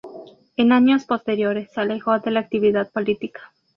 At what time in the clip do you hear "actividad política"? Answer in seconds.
2.39-3.51